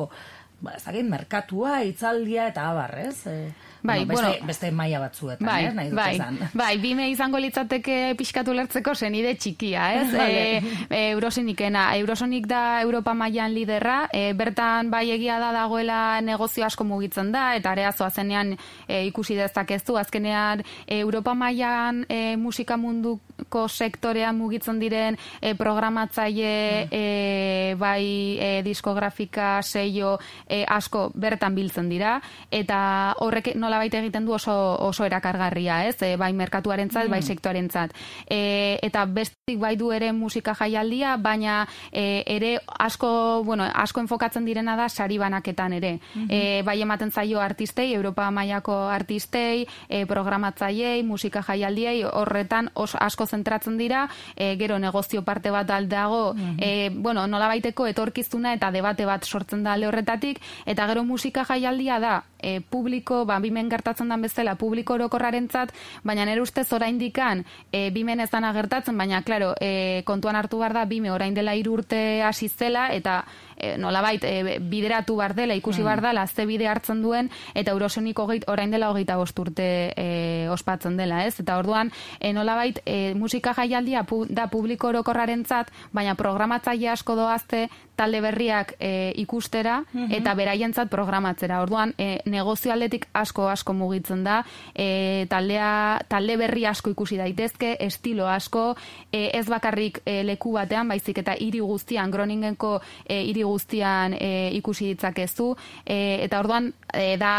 [0.62, 3.26] ba, ezagin, merkatua, itzaldia eta abar, ez?
[3.26, 3.36] E,
[3.82, 6.12] bai, no, beste, bueno, beste maia batzuetan, bai, eh, nahi dut bai,
[6.54, 10.14] Bai, bime izango litzateke pixkatu lertzeko zenide txikia, ez?
[10.22, 16.66] e, e, Eurosonikena, Eurosonik da Europa mailan liderra, e, bertan bai egia da dagoela negozio
[16.66, 18.54] asko mugitzen da, eta areazoa zenean
[18.86, 26.54] e, ikusi dezakezu, azkenean Europa mailan e, musika munduko sektorean mugitzen diren e, programatzaile
[26.86, 26.88] mm.
[26.92, 28.06] e, bai
[28.38, 32.18] e, diskografika, seio, e, asko bertan biltzen dira,
[32.52, 32.78] eta
[33.24, 35.96] horrek nola baita egiten du oso, oso erakargarria, ez?
[36.02, 37.28] E, bai merkatuarentzat, bai mm.
[37.34, 37.94] sektuarentzat.
[38.28, 44.44] E, eta bestik bai du ere musika jaialdia, baina e, ere asko, bueno, asko enfokatzen
[44.44, 45.98] direna da sari banaketan ere.
[46.14, 53.26] Mm bai ematen zaio artistei, Europa mailako artistei, e, programatzaiei, musika jaialdiei, horretan oso asko
[53.26, 54.06] zentratzen dira,
[54.36, 56.56] e, gero negozio parte bat aldago, mm -hmm.
[56.58, 61.44] e, bueno, nola baiteko etorkizuna eta debate bat sortzen da alde horretatik, eta gero musika
[61.44, 65.72] jaialdia da, e, publiko, ba, bimen gertatzen den bezala, publiko orokorraren zat,
[66.02, 70.58] baina nire ustez orain dikan, e, bimen ez dana gertatzen, baina, klaro, e, kontuan hartu
[70.58, 73.24] behar da, bime orain dela irurte hasi zela, eta
[73.56, 75.84] e, nolabait e, bideratu bar dela, ikusi mm.
[75.84, 80.96] bar dela, ze bide hartzen duen, eta eurosonik hogeit, orain dela hogeita bosturte e, ospatzen
[80.96, 81.38] dela, ez?
[81.40, 87.16] Eta orduan, e, nolabait, e, musika jaialdia pu, da publiko orokorraren zat, baina programatzaile asko
[87.16, 90.14] doazte talde berriak e, ikustera, mm -hmm.
[90.18, 91.62] eta beraientzat programatzera.
[91.62, 94.40] Orduan, e, negozio aldetik asko asko mugitzen da,
[94.74, 98.72] e, taldea, talde berri asko ikusi daitezke, estilo asko,
[99.12, 104.50] e, ez bakarrik e, leku batean, baizik eta hiri guztian, groningenko e, hiri guztian e,
[104.58, 105.52] ikusi ditzakezu,
[105.84, 107.34] e, eta orduan e, da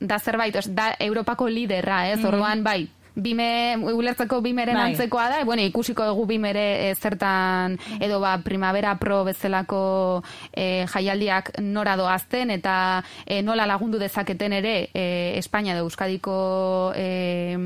[0.00, 2.20] da zerbait, da Europako liderra, ez?
[2.20, 4.90] Mm Orduan, bai, bime, ulertzeko bimeren bai.
[4.90, 11.56] antzekoa da, bueno, ikusiko dugu bimere e, zertan edo ba, primavera pro bezalako e, jaialdiak
[11.64, 15.06] nora doazten eta e, nola lagundu dezaketen ere e,
[15.40, 17.56] Espainia edo Euskadiko e,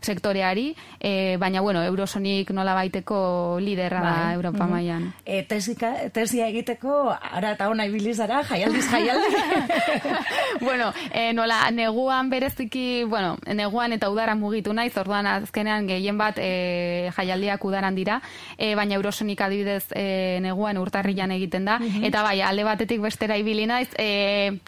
[0.00, 4.12] sektoreari, e, baina bueno, Eurosonik nola baiteko liderra bai.
[4.12, 5.02] da Europa mm mailan.
[5.26, 9.32] E, tesia egiteko, ara eta hona ibilizara, jaialdiz jaialdi.
[10.66, 16.38] bueno, e, nola, neguan bereziki, bueno, neguan eta udara mugitu naiz, orduan azkenean gehien bat
[16.42, 18.20] e, jaialdiak udaran dira,
[18.58, 22.08] e, baina eurosonik adibidez e, neguan urtarrian egiten da, mhm.
[22.10, 24.58] eta bai, alde batetik bestera ibili naiz, e,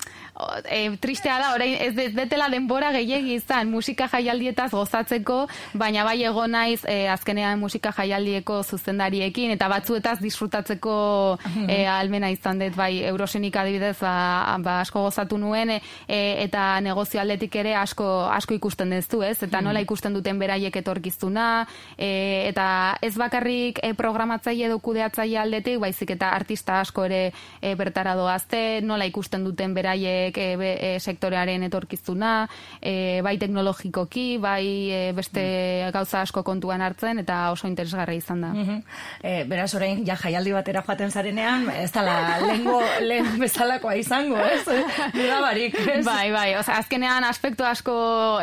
[0.70, 5.44] e, tristea da, orain ez detela denbora gehiegi izan musika jaialdietaz gozatzeko,
[5.78, 10.96] baina bai ego naiz e, azkenean musika jaialdieko zuzendariekin eta batzuetaz disfrutatzeko
[11.68, 17.22] e, almena izan dut, bai eurosenik adibidez ba, ba asko gozatu nuen e, eta negozio
[17.22, 19.38] aldetik ere asko asko ikusten dezu, ez?
[19.46, 21.64] Eta nola ikusten duten beraiek etorkizuna
[21.96, 27.74] e, eta ez bakarrik e, programatzaile edo kudeatzaile aldetik, baizik eta artista asko ere e,
[27.78, 32.34] bertara doazte, nola ikusten duten beraiek e, sektorearen etorkizuna,
[32.82, 35.44] e, bai teknologikoki, bai e, beste
[35.94, 38.52] gauza asko kontuan hartzen, eta oso interesgarra izan da.
[38.52, 38.82] Mm
[39.48, 42.02] beraz, orain, ja jaialdi batera joaten zarenean, ez da
[42.42, 44.62] lengo, lehen bezalakoa izango, ez?
[45.14, 46.02] Dura barik, ez?
[46.06, 47.94] Bai, bai, oza, azkenean aspektu asko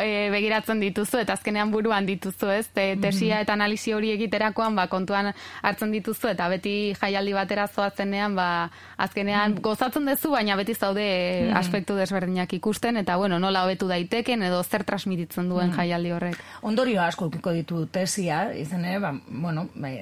[0.02, 2.66] e, begiratzen dituzu, eta azkenean buruan dituzu, ez?
[2.68, 8.36] Te, tesia eta analisi hori egiterakoan, ba, kontuan hartzen dituzu, eta beti jaialdi batera zoazenean,
[8.36, 8.48] ba,
[8.96, 11.06] azkenean gozatzen duzu, baina beti zaude
[11.54, 16.38] aspektu desberdinak ikusten eta bueno, nola hobetu daiteken edo zer transmititzen duen jaialdi horrek.
[16.62, 19.94] Ondorio asko ukiko ditu tesia, izan ere, ba, bueno, bai,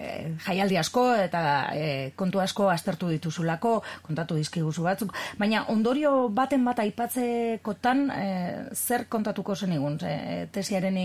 [0.46, 1.42] jaialdi asko eta
[1.74, 8.26] e, kontu asko aztertu dituzulako, kontatu dizkiguzu batzuk, baina ondorio baten bat aipatzekotan e,
[8.74, 10.96] zer kontatuko zen igun, e, tesiaren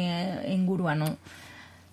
[0.47, 1.17] inguruan, no?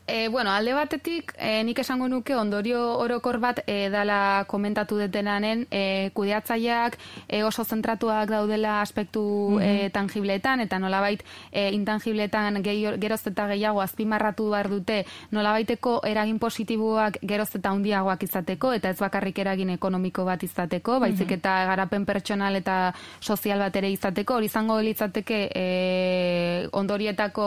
[0.07, 5.69] E, bueno, alde batetik, e, nik esango nuke ondorio orokor bat e, dala komentatu detenanen,
[5.71, 6.97] e, kudeatzaileak
[7.29, 9.87] e, oso zentratuak daudela aspektu mm -hmm.
[9.87, 17.19] e, tangibleetan, eta nolabait e, intangibleetan geroz eta gehiago azpimarratu behar dute nolabaiteko eragin positiboak
[17.23, 22.05] geroz eta handiagoak izateko, eta ez bakarrik eragin ekonomiko bat izateko, baizik mm eta garapen
[22.05, 27.45] pertsonal eta sozial bat ere izateko, hori izango litzateke e, ondorietako,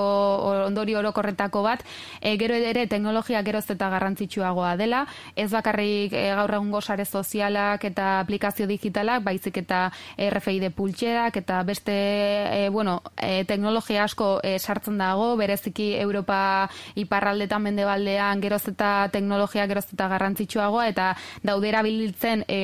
[0.65, 1.83] ondori orokorretako bat,
[2.21, 5.05] e, gero ere teknologia geroz eta garrantzitsuagoa dela,
[5.35, 11.61] ez bakarrik e, gaur egungo sare sozialak eta aplikazio digitalak, baizik eta RFID pultxerak eta
[11.65, 16.69] beste e, bueno, e, teknologia asko e, sartzen dago, bereziki Europa
[17.01, 21.09] iparraldetan mendebaldean geroz eta teknologia geroz eta garrantzitsuagoa eta
[21.43, 22.59] daudera biltzen e,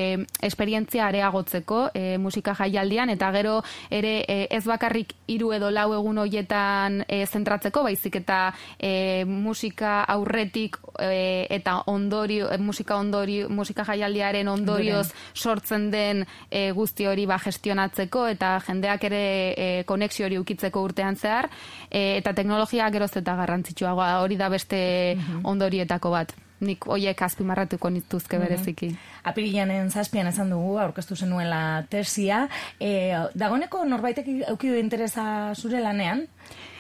[0.46, 3.10] esperientzia areagotzeko e, musika jaialdian.
[3.10, 3.58] Eta gero
[3.89, 8.44] ere e, ez bakarrik hiru edo lau egun hoietan e, zentratzeko, baizik eta
[8.78, 16.25] e, musika musika aurretik e, eta ondorio, e, musika ondorio, musika jaialdiaren ondorioz sortzen den
[16.49, 19.23] e, guzti hori ba gestionatzeko eta jendeak ere
[19.55, 21.49] e, konexio hori ukitzeko urtean zehar
[21.89, 25.45] e, eta teknologia geroz eta garrantzitsuagoa hori da beste mhm.
[25.45, 28.45] ondorietako bat nik hoiek azpimarratuko nituzke mhm.
[28.45, 28.89] bereziki.
[28.89, 29.29] Mm -hmm.
[29.29, 32.47] Apirilanen zazpian esan dugu, aurkeztu zenuela tesia.
[32.79, 36.27] E, dagoneko norbaitek eukidu interesa zure lanean?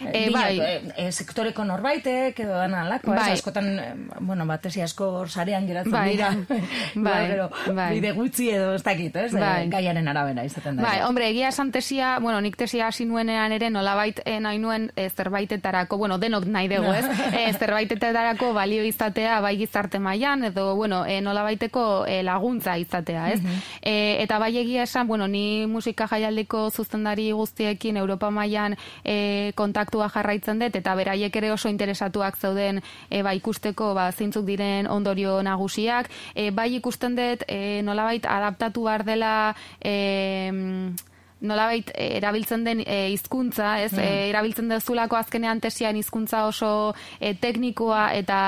[0.01, 0.57] E, bai.
[0.97, 3.31] E, sektoreko norbaitek edo dana alako, bai.
[3.35, 3.69] askotan,
[4.19, 6.09] bueno, bat tesi asko sarean geratzen bai.
[6.09, 6.31] dira.
[7.07, 7.89] bai, pero, bai.
[7.97, 9.31] Bide gutxi edo ez dakit, ez?
[9.35, 9.67] Bai.
[9.71, 10.87] Gaiaren arabera izaten da.
[10.87, 14.89] Bai, hombre, egia esan tesia, bueno, nik tesia hasi nuenean ere nolabait e, nahi nuen
[14.95, 17.05] e, zerbaitetarako, bueno, denok nahi dugu, ez?
[17.39, 23.41] e, zerbaitetarako balio izatea, bai gizarte mailan edo bueno, e, nolabaiteko e, laguntza izatea, ez?
[23.41, 23.61] Mm
[23.91, 30.59] eta bai egia esan, bueno, ni musika jaialdiko zuzendari guztiekin Europa mailan e, kontaktua jarraitzen
[30.61, 36.11] dut, eta beraiek ere oso interesatuak zauden e, ba, ikusteko ba, zeintzuk diren ondorio nagusiak.
[36.35, 39.31] E, bai ikusten dut, e, nolabait adaptatu behar dela...
[39.79, 39.95] E,
[41.41, 43.91] nolabait erabiltzen den e, hizkuntza, ez?
[43.95, 44.05] Mm.
[44.05, 48.41] E, erabiltzen dezulako azkenean tesian hizkuntza oso e, teknikoa eta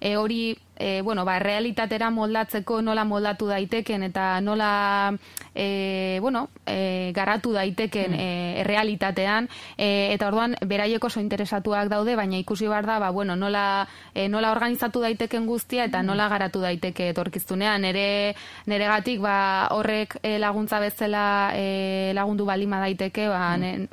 [0.00, 5.14] e, hori e, bueno, ba, realitatera moldatzeko nola moldatu daiteken eta nola
[5.54, 8.20] e, bueno, e, garatu daiteken mm.
[8.20, 9.48] e, realitatean
[9.78, 14.28] e, eta orduan beraiek oso interesatuak daude, baina ikusi behar da ba, bueno, nola, e,
[14.28, 16.06] nola organizatu daiteken guztia eta mm.
[16.06, 18.34] nola garatu daiteke etorkiztunean nere,
[18.66, 23.86] nere gatik ba, horrek e, laguntza bezala e, lagundu balima daiteke ba, mm.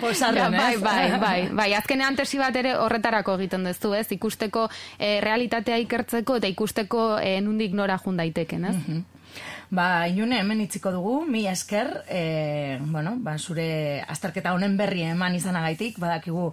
[0.60, 4.08] bai, bai, bai, bai, azkenean tesi bat ere horretarako egiten duzu, ez?
[4.12, 8.76] Ikusteko e, realitatea ikertzen eta ikusteko e, nundik nora jun daiteken, ez?
[8.76, 9.19] Mm
[9.70, 15.36] Ba, inune, hemen itziko dugu, mi esker, e, bueno, ba, zure astarketa honen berri eman
[15.38, 16.48] izanagaitik, badakigu,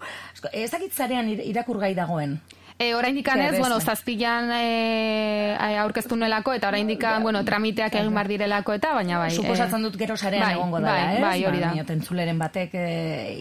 [0.51, 2.35] ez dakitzarean irakurgai dagoen?
[2.79, 8.75] E, oraindik ez, bueno, zazpilan e, aurkeztu nelako, eta oraindik bueno, tramiteak egin bar direlako,
[8.77, 9.31] eta baina bai.
[9.33, 11.21] Suposatzen dut gero sarean bai, egongo dela, bai, ez?
[11.23, 11.71] Bai, hori da.
[11.73, 12.83] Ba, tentzuleren batek e,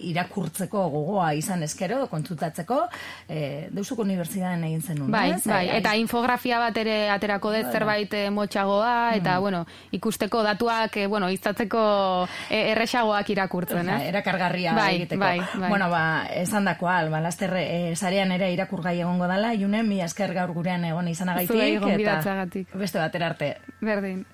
[0.09, 2.79] irakurtzeko gogoa izan eskero, kontzutatzeko,
[3.29, 3.41] e,
[3.77, 5.43] deusuk unibertsitatean egin zenun, bai, ez?
[5.45, 9.45] Bai, eta infografia bat ere aterako dut zerbait motxagoa, eta, mm.
[9.45, 9.63] bueno,
[10.01, 11.85] ikusteko datuak, e, bueno, iztatzeko
[12.49, 14.01] e, erresagoak irakurtzen, ez?
[14.15, 15.21] Erakargarria bai, egiteko.
[15.27, 15.69] Bai, bai.
[15.69, 16.03] Bueno, ba,
[16.41, 20.85] esan dakoa, ba, laster, e, sarean ere irakurgai egongo dala, june, mi esker gaur gurean
[20.85, 21.51] egon izanagaitik.
[22.71, 23.57] Eta beste batera arte.
[23.81, 24.25] Berdin.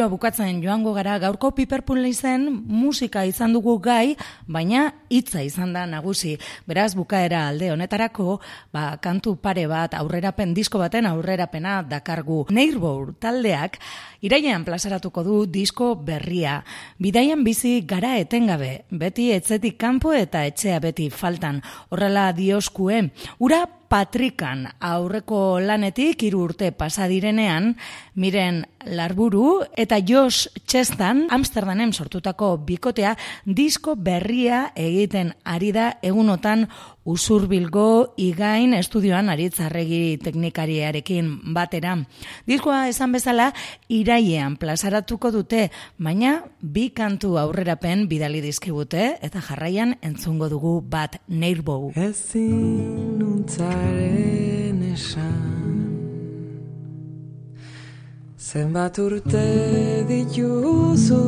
[0.00, 4.14] Saioa bukatzen joango gara gaurko piperpun izen musika izan dugu gai,
[4.48, 6.38] baina hitza izan da nagusi.
[6.64, 8.38] Beraz bukaera alde honetarako,
[8.72, 12.46] ba, kantu pare bat aurrerapen disko baten aurrerapena dakargu.
[12.48, 13.76] Neirbour taldeak
[14.24, 16.62] iraian plazaratuko du disko berria.
[16.96, 21.60] Bidaian bizi gara etengabe, beti etzetik kanpo eta etxea beti faltan.
[21.92, 23.02] Horrela dioskue,
[23.36, 27.72] ura Patrikan aurreko lanetik hiru urte pasa direnean,
[28.14, 36.66] miren Larburu eta Jos Chestan Amsterdamen sortutako bikotea disko berria egiten ari da egunotan
[37.04, 41.96] usurbilgo igain estudioan aritzarregi teknikariarekin batera.
[42.48, 43.50] Diskoa esan bezala
[43.88, 45.68] iraiean plazaratuko dute,
[45.98, 51.92] baina bi kantu aurrerapen bidali dizkibute eta jarraian entzungo dugu bat neirbou.
[51.96, 55.59] Ezin nuntzaren esan
[58.40, 59.44] Zenbat urte
[60.08, 61.20] dituzu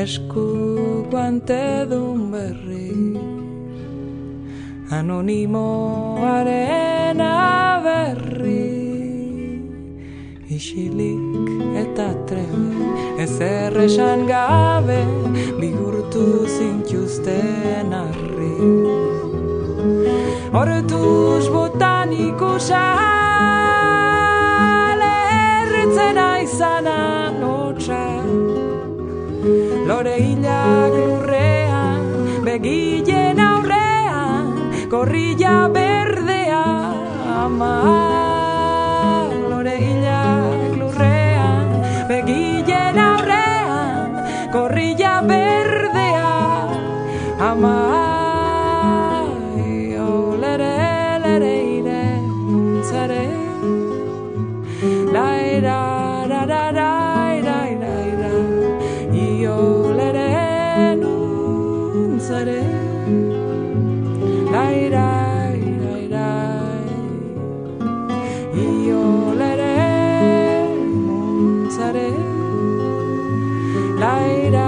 [0.07, 2.91] esku guante dun berri.
[4.97, 5.67] Anonimo
[6.35, 7.33] arena
[7.83, 8.67] berri
[10.57, 11.49] isilik
[11.83, 12.87] eta trebe
[13.23, 15.01] ez erresan gabe
[15.59, 18.55] bigurtu zintuzten arri
[20.55, 22.85] Hortuz botanikusa
[25.97, 26.99] zena izana
[27.41, 28.16] notxa
[29.87, 32.03] Lore hilak lurrean,
[32.43, 34.51] begilen aurrean,
[34.91, 36.63] korrilla berdea
[37.47, 38.26] ama.
[68.57, 69.75] Iolere
[71.05, 72.09] Montzare
[74.01, 74.66] Laira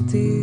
[0.00, 0.37] vestir.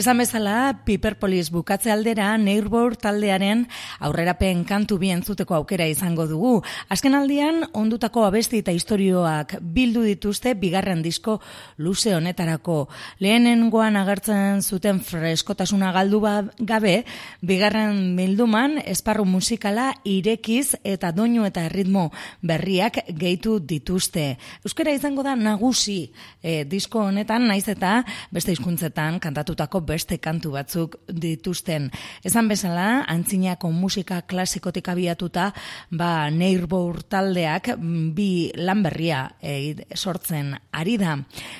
[0.00, 3.66] Esan bezala, Piperpolis bukatze aldera, Neirbor taldearen
[4.00, 6.62] aurrerapen kantu bien zuteko aukera izango dugu.
[6.88, 11.34] Azken aldian, ondutako abesti eta historioak bildu dituzte bigarren disko
[11.76, 12.86] luze honetarako.
[13.20, 17.02] Lehenengoan agertzen zuten freskotasuna galdu ba, gabe,
[17.44, 22.06] bigarren bilduman esparru musikala irekiz eta doinu eta ritmo
[22.40, 24.38] berriak gehitu dituzte.
[24.64, 26.00] Euskara izango da nagusi
[26.40, 27.98] e, disko honetan, naiz eta
[28.32, 31.90] beste hizkuntzetan kantatutako beste kantu batzuk dituzten.
[32.26, 35.50] Esan bezala, antzinako musika klasikotik abiatuta,
[35.90, 41.16] ba, neirbor taldeak mm, bi lanberria e, sortzen ari da.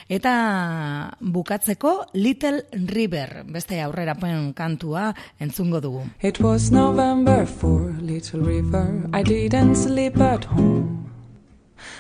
[0.09, 0.35] Eta
[1.21, 2.65] bukatzeko Little
[2.95, 5.11] River, beste aurrera poen kantua
[5.41, 6.07] entzungo dugu.
[6.23, 11.11] It was November for Little River, I didn't sleep at home.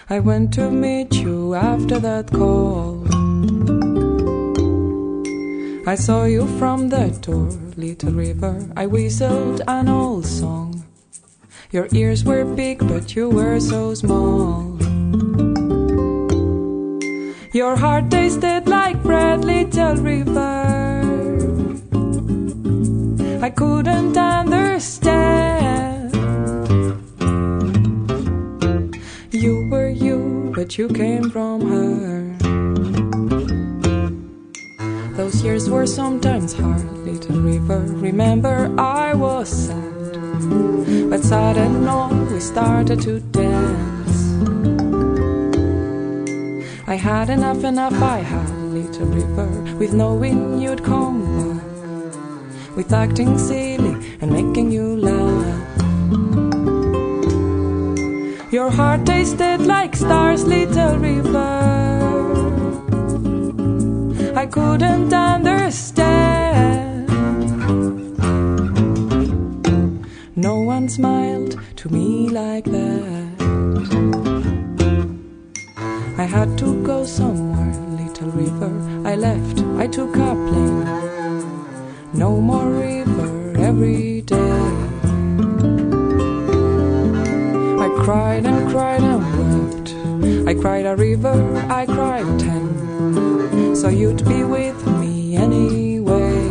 [0.09, 3.30] I went to meet you after that call.
[5.87, 8.69] I saw you from the door, little river.
[8.77, 10.85] I whistled an old song.
[11.73, 14.77] Your ears were big, but you were so small.
[17.53, 21.01] Your heart tasted like bread, little river.
[23.43, 26.15] I couldn't understand.
[29.33, 32.40] You were you, but you came from her.
[35.21, 37.81] Those years were sometimes hard, little river.
[38.09, 40.13] Remember, I was sad.
[41.11, 44.19] But suddenly we started to dance.
[46.89, 52.75] I had enough, enough, I had, little river, with knowing you'd come back.
[52.75, 55.83] With acting silly and making you laugh.
[58.51, 61.80] Your heart tasted like stars, little river.
[64.41, 67.07] I couldn't understand.
[70.35, 73.35] No one smiled to me like that.
[76.17, 78.73] I had to go somewhere, little river.
[79.07, 80.87] I left, I took a plane.
[82.15, 84.63] No more river every day.
[87.85, 90.49] I cried and cried and wept.
[90.49, 91.37] I cried a river,
[91.69, 92.41] I cried
[93.81, 96.51] so you'd be with me anyway.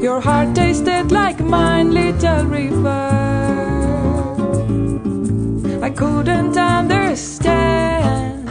[0.00, 3.10] Your heart tasted like mine, little river.
[5.82, 8.46] I couldn't understand.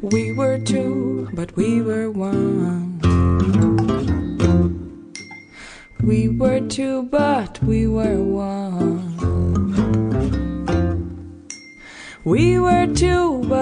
[0.00, 2.98] We were two, but we were one.
[6.02, 7.57] We were two, but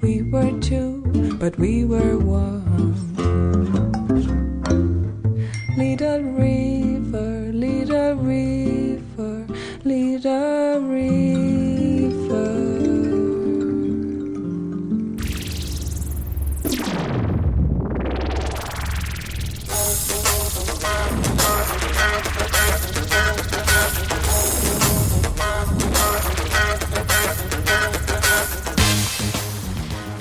[0.01, 1.01] We were two,
[1.39, 2.58] but we were one.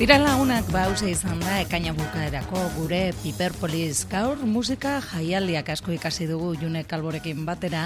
[0.09, 6.54] Tira lagunak bauze izan da ekaina bukaerako gure Piperpolis gaur musika jaialdiak asko ikasi dugu
[6.56, 7.82] June Kalborekin batera.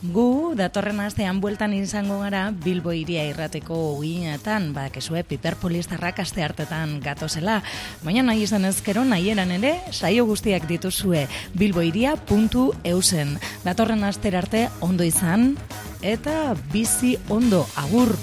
[0.00, 6.96] Gu datorren astean bueltan izango gara Bilbo iria irrateko uginetan, badakizue Piperpolis tarrak aste hartetan
[7.04, 7.58] gatozela.
[8.00, 11.26] Baina nahi izan ezkero nahieran ere saio guztiak dituzue
[11.60, 13.36] bilboiria.eusen.
[13.68, 15.58] Datorren astera arte ondo izan
[16.00, 18.16] eta bizi ondo agur.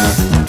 [0.00, 0.39] now.